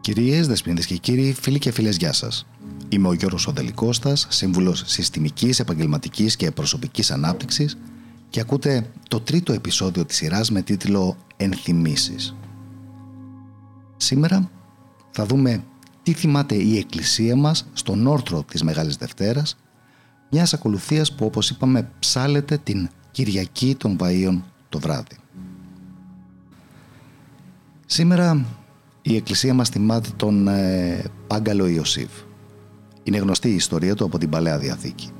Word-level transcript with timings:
Κυρίες, 0.00 0.46
δεσποινίδες 0.46 0.86
και 0.86 0.96
κύριοι, 0.96 1.32
φίλοι 1.40 1.58
και 1.58 1.70
φίλες, 1.70 1.96
γεια 1.96 2.12
σας. 2.12 2.46
Είμαι 2.88 3.08
ο 3.08 3.12
Γιώργος 3.12 3.46
Οδελικώστας, 3.46 4.26
σύμβουλος 4.30 4.82
συστημικής, 4.86 5.60
επαγγελματικής 5.60 6.36
και 6.36 6.50
προσωπικής 6.50 7.10
ανάπτυξης 7.10 7.78
και 8.30 8.40
ακούτε 8.40 8.90
το 9.08 9.20
τρίτο 9.20 9.52
επεισόδιο 9.52 10.04
της 10.04 10.16
σειράς 10.16 10.50
με 10.50 10.62
τίτλο 10.62 11.16
«Ενθυμίσεις». 11.36 12.36
Σήμερα 13.96 14.50
θα 15.10 15.26
δούμε 15.26 15.64
τι 16.02 16.12
θυμάται 16.12 16.54
η 16.54 16.76
Εκκλησία 16.76 17.36
μας 17.36 17.66
στον 17.72 18.06
όρθρο 18.06 18.42
της 18.42 18.62
Μεγάλης 18.62 18.96
Δευτέρας, 18.96 19.56
μιας 20.30 20.54
ακολουθίας 20.54 21.14
που 21.14 21.24
όπως 21.24 21.50
είπαμε 21.50 21.90
ψάλεται 21.98 22.58
την 22.58 22.88
Κυριακή 23.10 23.74
των 23.74 23.96
Βαΐων 24.00 24.42
το 24.68 24.78
βράδυ. 24.78 25.16
Σήμερα 27.86 28.44
η 29.02 29.16
Εκκλησία 29.16 29.54
μας 29.54 29.68
θυμάται 29.68 30.08
τον 30.16 30.48
ε, 30.48 31.04
Πάγκαλο 31.26 31.66
Ιωσήφ. 31.66 32.10
Είναι 33.02 33.18
γνωστή 33.18 33.48
η 33.48 33.54
ιστορία 33.54 33.94
του 33.94 34.04
από 34.04 34.18
την 34.18 34.30
Παλαιά 34.30 34.58
Διαθήκη. 34.58 35.10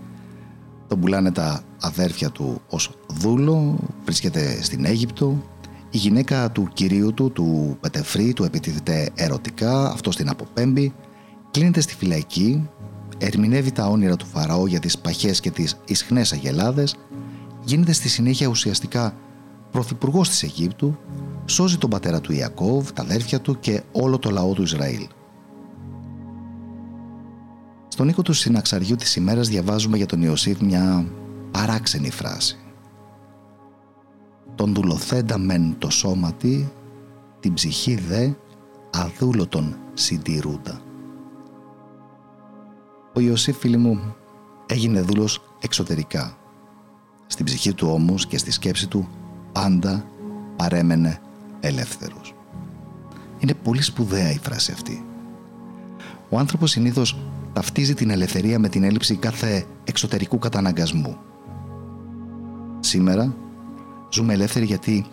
Τον 0.89 1.01
πουλάνε 1.01 1.33
τα 1.33 1.63
αδέρφια 1.81 2.31
του 2.31 2.61
ως 2.69 2.91
δούλο, 3.09 3.79
βρίσκεται 4.05 4.63
στην 4.63 4.85
Αίγυπτο. 4.85 5.43
Η 5.91 5.97
γυναίκα 5.97 6.51
του 6.51 6.69
κυρίου 6.73 7.15
του, 7.15 7.31
του 7.33 7.77
Πετεφρή, 7.81 8.33
του 8.33 8.45
επιτίθεται 8.45 9.11
ερωτικά, 9.15 9.91
αυτό 9.91 10.11
την 10.11 10.29
αποπέμπει. 10.29 10.95
Κλείνεται 11.51 11.81
στη 11.81 11.95
φυλακή, 11.95 12.69
ερμηνεύει 13.19 13.73
τα 13.73 13.87
όνειρα 13.87 14.17
του 14.17 14.27
Φαραώ 14.27 14.67
για 14.67 14.81
τις 14.81 14.99
παχές 14.99 15.41
και 15.41 15.51
τις 15.51 15.81
ισχνές 15.87 16.33
αγελάδες, 16.33 16.97
γίνεται 17.65 17.93
στη 17.93 18.09
συνέχεια 18.09 18.47
ουσιαστικά 18.47 19.15
πρωθυπουργός 19.71 20.29
της 20.29 20.43
Αιγύπτου 20.43 20.97
σώζει 21.47 21.79
τον 21.79 21.91
πατέρα 21.91 22.21
του 22.21 22.33
Ιακώβ, 22.33 22.91
τα 22.91 23.03
αδέρφια 23.03 23.41
του 23.41 23.59
και 23.61 23.83
όλο 23.93 24.19
το 24.19 24.31
λαό 24.31 24.53
του 24.53 24.63
Ισραήλ. 24.63 25.07
Στον 27.89 28.09
οίκο 28.09 28.23
του 28.23 28.33
συναξαριού 28.33 28.97
της 28.97 29.17
ημέρας 29.17 29.49
διαβάζουμε 29.49 29.97
για 29.97 30.07
τον 30.07 30.23
Ιωσήφ 30.23 30.61
μια 30.61 31.07
παράξενη 31.51 32.11
φράση. 32.11 32.59
«Τον 34.55 34.75
δουλοθέντα 34.75 35.39
μεν 35.39 35.75
το 35.79 35.91
σώματι, 35.91 36.73
την 37.41 37.55
ψυχή 37.55 37.95
δε 37.95 38.31
αδούλωτον 38.91 39.77
συντηρούντα». 39.95 40.88
Ο 43.19 43.21
Ιωσήφ, 43.21 43.59
φίλοι 43.59 43.77
μου, 43.77 44.15
έγινε 44.67 45.01
δούλος 45.01 45.43
εξωτερικά. 45.61 46.37
Στην 47.27 47.45
ψυχή 47.45 47.73
του 47.73 47.89
όμως 47.91 48.27
και 48.27 48.39
στη 48.39 48.51
σκέψη 48.51 48.89
του 48.89 49.09
πάντα 49.53 50.05
παρέμενε 50.57 51.21
ελεύθερος. 51.61 52.35
Είναι 53.39 53.55
πολύ 53.55 53.83
σπουδαία 53.83 54.31
η 54.31 54.39
φράση 54.39 54.73
αυτή. 54.73 55.05
Ο 56.29 56.39
άνθρωπος 56.39 56.71
συνήθως 56.71 57.19
ταυτίζει 57.53 57.95
την 57.95 58.11
ελευθερία 58.11 58.59
με 58.59 58.69
την 58.69 58.83
έλλειψη 58.83 59.17
κάθε 59.17 59.67
εξωτερικού 59.85 60.39
καταναγκασμού. 60.39 61.17
Σήμερα 62.81 63.35
ζούμε 64.13 64.33
ελεύθεροι 64.33 64.65
γιατί 64.65 65.07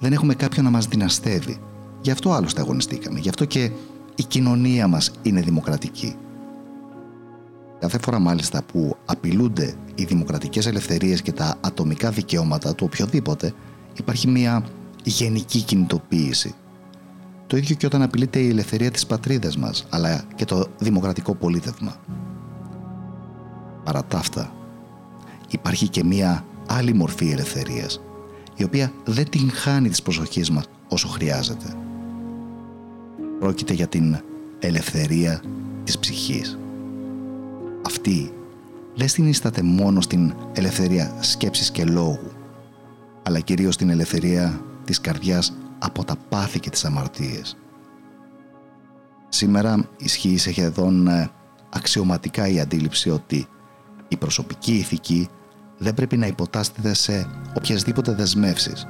δεν 0.00 0.12
έχουμε 0.12 0.34
κάποιον 0.34 0.64
να 0.64 0.70
μας 0.70 0.86
δυναστεύει. 0.86 1.58
Γι' 2.00 2.10
αυτό 2.10 2.32
άλλωστε 2.32 2.60
αγωνιστήκαμε. 2.60 3.18
Γι' 3.18 3.28
αυτό 3.28 3.44
και 3.44 3.70
η 4.14 4.24
κοινωνία 4.24 4.88
μας 4.88 5.10
είναι 5.22 5.40
δημοκρατική. 5.40 6.16
Κάθε 7.82 7.98
φορά 7.98 8.18
μάλιστα 8.18 8.62
που 8.62 8.96
απειλούνται 9.04 9.74
οι 9.94 10.04
δημοκρατικές 10.04 10.66
ελευθερίες 10.66 11.22
και 11.22 11.32
τα 11.32 11.56
ατομικά 11.60 12.10
δικαιώματα 12.10 12.74
του 12.74 12.86
οποιοδήποτε 12.92 13.54
υπάρχει 13.98 14.28
μια 14.28 14.64
γενική 15.04 15.60
κινητοποίηση. 15.60 16.54
Το 17.46 17.56
ίδιο 17.56 17.76
και 17.76 17.86
όταν 17.86 18.02
απειλείται 18.02 18.38
η 18.38 18.48
ελευθερία 18.48 18.90
της 18.90 19.06
πατρίδας 19.06 19.56
μας, 19.56 19.86
αλλά 19.90 20.24
και 20.34 20.44
το 20.44 20.66
δημοκρατικό 20.78 21.34
πολίτευμα. 21.34 21.96
Παρά 23.84 24.04
τα 24.04 24.18
αυτά, 24.18 24.52
υπάρχει 25.50 25.88
και 25.88 26.04
μία 26.04 26.44
άλλη 26.68 26.94
μορφή 26.94 27.30
ελευθερίας, 27.30 28.00
η 28.56 28.64
οποία 28.64 28.92
δεν 29.04 29.28
την 29.28 29.50
χάνει 29.50 29.88
της 29.88 30.02
προσοχής 30.02 30.50
μας 30.50 30.64
όσο 30.88 31.08
χρειάζεται. 31.08 31.74
Πρόκειται 33.38 33.72
για 33.72 33.86
την 33.86 34.16
ελευθερία 34.58 35.42
της 35.84 35.98
ψυχής. 35.98 36.56
Αυτή 38.04 38.32
δεν 38.94 39.08
συνίσταται 39.08 39.62
μόνο 39.62 40.00
στην 40.00 40.34
ελευθερία 40.52 41.16
σκέψης 41.20 41.70
και 41.70 41.84
λόγου, 41.84 42.32
αλλά 43.22 43.40
κυρίως 43.40 43.74
στην 43.74 43.90
ελευθερία 43.90 44.60
της 44.84 45.00
καρδιάς 45.00 45.52
από 45.78 46.04
τα 46.04 46.16
πάθη 46.28 46.60
και 46.60 46.70
τις 46.70 46.84
αμαρτίες. 46.84 47.56
Σήμερα 49.28 49.88
ισχύει 49.96 50.38
σε 50.38 50.50
σχεδόν 50.50 51.08
ε, 51.08 51.30
αξιωματικά 51.70 52.48
η 52.48 52.60
αντίληψη 52.60 53.10
ότι 53.10 53.46
η 54.08 54.16
προσωπική 54.16 54.72
ηθική 54.72 55.28
δεν 55.78 55.94
πρέπει 55.94 56.16
να 56.16 56.26
υποτάσσεται 56.26 56.94
σε 56.94 57.26
οποιασδήποτε 57.56 58.12
δεσμεύσεις. 58.12 58.86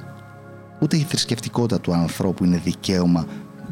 Ούτε 0.81 0.97
η 0.97 1.01
θρησκευτικότητα 1.01 1.79
του 1.79 1.93
ανθρώπου 1.93 2.43
είναι 2.43 2.61
δικαίωμα 2.63 3.25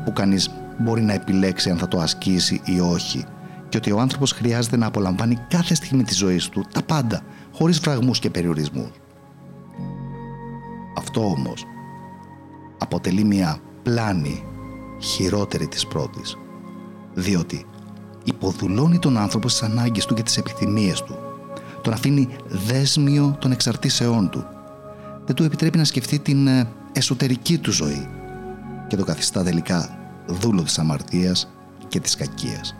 που 0.06 0.13
κανείς 0.13 0.50
μπορεί 0.80 1.01
να 1.01 1.13
επιλέξει 1.13 1.69
αν 1.69 1.78
θα 1.78 1.88
το 1.88 2.00
ασκήσει 2.00 2.62
ή 2.66 2.80
όχι 2.80 3.25
και 3.71 3.77
ότι 3.77 3.91
ο 3.91 3.99
άνθρωπος 3.99 4.31
χρειάζεται 4.31 4.77
να 4.77 4.85
απολαμβάνει 4.85 5.37
κάθε 5.47 5.75
στιγμή 5.75 6.03
της 6.03 6.17
ζωής 6.17 6.49
του 6.49 6.65
τα 6.73 6.83
πάντα, 6.83 7.21
χωρίς 7.53 7.79
φραγμούς 7.79 8.19
και 8.19 8.29
περιορισμούς. 8.29 8.91
Αυτό 10.97 11.21
όμως 11.25 11.65
αποτελεί 12.77 13.23
μια 13.23 13.57
πλάνη 13.83 14.43
χειρότερη 14.99 15.67
της 15.67 15.87
πρώτης, 15.87 16.37
διότι 17.13 17.65
υποδουλώνει 18.23 18.99
τον 18.99 19.17
άνθρωπο 19.17 19.49
στις 19.49 19.69
ανάγκες 19.69 20.05
του 20.05 20.13
και 20.13 20.23
τις 20.23 20.38
επιθυμίες 20.38 21.03
του, 21.03 21.15
τον 21.81 21.93
αφήνει 21.93 22.27
δέσμιο 22.47 23.38
των 23.39 23.51
εξαρτήσεών 23.51 24.29
του, 24.29 24.45
δεν 25.25 25.35
του 25.35 25.43
επιτρέπει 25.43 25.77
να 25.77 25.83
σκεφτεί 25.83 26.19
την 26.19 26.47
ε, 26.47 26.69
εσωτερική 26.91 27.57
του 27.57 27.71
ζωή 27.71 28.07
και 28.88 28.95
το 28.95 29.03
καθιστά 29.03 29.43
τελικά 29.43 29.97
δούλο 30.27 30.63
της 30.63 30.79
αμαρτίας 30.79 31.51
και 31.88 31.99
της 31.99 32.15
κακίας. 32.15 32.75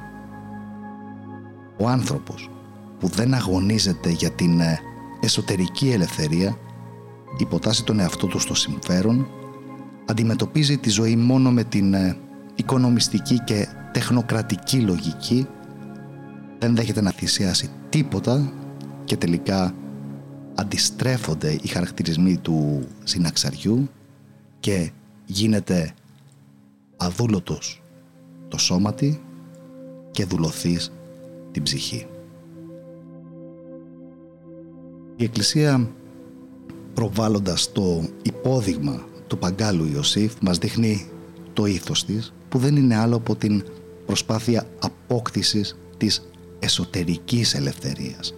Ο 1.82 1.88
άνθρωπος 1.88 2.50
που 3.00 3.08
δεν 3.08 3.34
αγωνίζεται 3.34 4.10
για 4.10 4.32
την 4.32 4.60
ε, 4.60 4.80
εσωτερική 5.20 5.92
ελευθερία 5.92 6.58
υποτάσσει 7.38 7.84
τον 7.84 8.00
εαυτό 8.00 8.28
του 8.28 8.40
στο 8.40 8.54
συμφέρον 8.54 9.28
αντιμετωπίζει 10.06 10.78
τη 10.78 10.90
ζωή 10.90 11.16
μόνο 11.16 11.52
με 11.52 11.64
την 11.64 11.94
ε, 11.94 12.18
οικονομιστική 12.56 13.40
και 13.40 13.68
τεχνοκρατική 13.94 14.80
λογική 14.80 15.48
δεν 16.60 16.76
δέχεται 16.76 17.02
να 17.02 17.12
θυσιάσει 17.12 17.70
τίποτα 17.90 18.54
και 19.04 19.18
τελικά 19.18 19.76
αντιστρέφονται 20.56 21.58
οι 21.62 21.68
χαρακτηρισμοί 21.68 22.38
του 22.38 22.88
συναξαριού 23.04 23.90
και 24.60 24.92
γίνεται 25.26 25.94
αδούλωτος 26.98 27.84
το 28.48 28.58
σώματι 28.58 29.22
και 30.12 30.26
δουλωθείς 30.26 30.92
την 31.52 31.64
ψυχή. 31.64 32.08
Η 35.16 35.24
Εκκλησία 35.24 35.90
προβάλλοντας 36.94 37.72
το 37.72 38.04
υπόδειγμα 38.22 39.06
του 39.28 39.38
Παγκάλου 39.38 39.86
Ιωσήφ 39.94 40.34
μας 40.42 40.58
δείχνει 40.58 41.10
το 41.54 41.66
ήθος 41.66 42.06
της 42.06 42.34
που 42.50 42.58
δεν 42.58 42.76
είναι 42.76 42.96
άλλο 42.96 43.16
από 43.16 43.36
την 43.36 43.64
προσπάθεια 44.06 44.68
απόκτησης 44.80 45.78
της 45.98 46.30
εσωτερικής 46.60 47.54
ελευθερίας. 47.54 48.34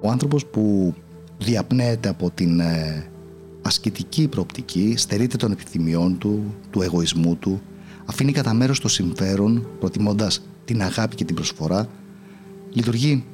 Ο 0.00 0.10
άνθρωπος 0.10 0.46
που 0.46 0.94
διαπνέεται 1.38 2.08
από 2.08 2.30
την 2.30 2.60
ε, 2.60 3.10
ασκητική 3.62 4.28
προοπτική, 4.28 4.94
στερείται 4.96 5.36
των 5.36 5.52
επιθυμιών 5.52 6.18
του, 6.18 6.54
του 6.70 6.82
εγωισμού 6.82 7.36
του, 7.36 7.60
αφήνει 8.04 8.32
κατά 8.32 8.54
μέρος 8.54 8.80
το 8.80 8.88
συμφέρον, 8.88 9.68
προτιμώντας 9.78 10.42
την 10.68 10.82
αγάπη 10.82 11.14
και 11.14 11.24
την 11.24 11.34
προσφορά, 11.34 11.88
λειτουργεί 12.72 13.24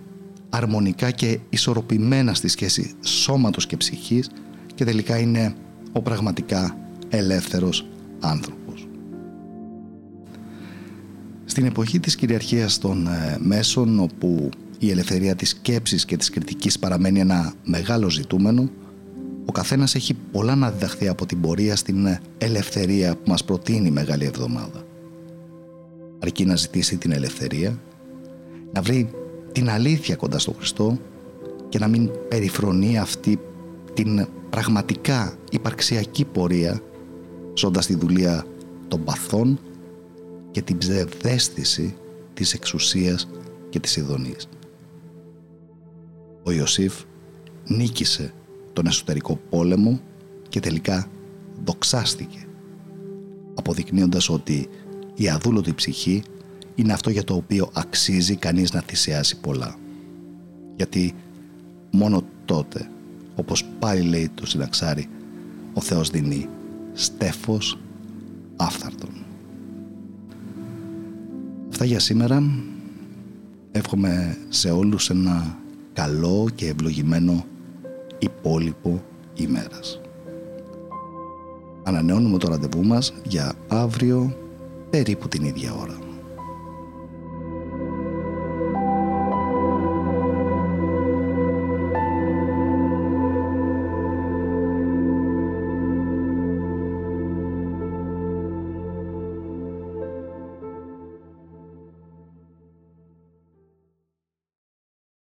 αρμονικά 0.51 1.11
και 1.11 1.39
ισορροπημένα 1.51 2.35
στη 2.35 2.49
σχέση 2.49 2.93
σώματος 3.01 3.67
και 3.67 3.77
ψυχής 3.77 4.31
και 4.75 4.85
τελικά 4.85 5.19
είναι 5.19 5.55
ο 5.93 6.03
πραγματικά 6.03 6.77
ελεύθερος 7.09 7.87
άνθρωπος. 8.21 8.89
Στην 11.45 11.67
εποχή 11.67 12.01
της 12.01 12.17
κυριαρχίας 12.17 12.79
των 12.79 13.07
ε, 13.07 13.37
μέσων 13.41 14.01
όπου 14.01 14.51
η 14.79 14.91
ελευθερία 14.91 15.35
της 15.35 15.49
σκέψης 15.49 16.05
και 16.05 16.17
της 16.17 16.31
κριτικής 16.31 16.79
παραμένει 16.79 17.21
ένα 17.21 17.53
μεγάλο 17.65 18.11
ζητούμενο 18.11 18.71
ο 19.45 19.53
καθένας 19.53 19.95
έχει 19.95 20.15
πολλά 20.15 20.55
να 20.55 20.71
διδαχθεί 20.71 21.09
από 21.09 21.27
την 21.27 21.41
πορεία 21.41 21.77
στην 21.77 22.07
ε, 22.07 22.21
ελευθερία 22.39 23.15
που 23.15 23.31
μας 23.31 23.45
προτείνει 23.45 23.89
η 23.89 23.91
Μεγάλη 23.91 24.25
Εβδομάδα. 24.25 24.84
Αρκεί 26.19 26.45
να 26.45 26.57
ζητήσει 26.57 26.97
την 26.97 27.13
ελευθερία, 27.13 27.79
να 28.73 28.83
βρει 28.83 29.11
την 29.53 29.71
αλήθεια 29.71 30.17
κοντά 30.17 30.39
στον 30.39 30.55
Χριστό 30.55 30.99
και 31.69 31.79
να 31.79 31.89
μην 31.89 32.11
περιφρονεί 32.29 32.99
αυτή 32.99 33.41
την 33.95 34.27
πραγματικά 34.51 35.39
υπαρξιακή 35.51 36.25
πορεία 36.25 36.81
ζώντας 37.55 37.87
τη 37.87 37.95
δουλεία 37.95 38.45
των 38.89 39.05
παθών 39.05 39.61
και 40.51 40.63
την 40.63 40.79
ψευδέστηση 40.79 41.95
της 42.35 42.55
εξουσίας 42.55 43.29
και 43.69 43.81
της 43.81 43.97
ειδονής. 43.97 44.49
Ο 46.43 46.51
Ιωσήφ 46.51 46.95
νίκησε 47.67 48.33
τον 48.73 48.87
εσωτερικό 48.87 49.41
πόλεμο 49.51 50.01
και 50.49 50.61
τελικά 50.61 51.11
δοξάστηκε 51.65 52.47
αποδεικνύοντας 53.55 54.29
ότι 54.29 54.69
η 55.15 55.29
αδούλωτη 55.29 55.73
ψυχή 55.75 56.23
είναι 56.75 56.93
αυτό 56.93 57.11
για 57.11 57.25
το 57.25 57.35
οποίο 57.35 57.71
αξίζει 57.73 58.37
κανείς 58.37 58.73
να 58.73 58.81
θυσιάσει 58.81 59.41
πολλά. 59.41 59.77
Γιατί 60.77 61.15
μόνο 61.91 62.23
τότε, 62.45 62.91
όπως 63.35 63.65
πάλι 63.79 64.01
λέει 64.01 64.31
το 64.35 64.47
συναξάρι, 64.47 65.09
ο 65.73 65.81
Θεός 65.81 66.11
δίνει 66.11 66.49
στέφος 66.93 67.79
άφθαρτον. 68.57 69.11
Αυτά 71.71 71.85
για 71.85 72.01
σήμερα. 72.01 72.43
Εύχομαι 73.73 74.39
σε 74.49 74.71
όλους 74.71 75.11
ένα 75.11 75.59
καλό 75.93 76.49
και 76.55 76.67
ευλογημένο 76.67 77.45
υπόλοιπο 78.19 79.03
ημέρας. 79.35 80.01
Ανανεώνουμε 81.83 82.39
το 82.39 82.49
ραντεβού 82.49 82.85
μας 82.85 83.15
για 83.25 83.53
αύριο 83.69 84.37
περίπου 84.95 85.29
την 85.29 85.45
ίδια 85.45 85.75
ώρα. 85.75 86.04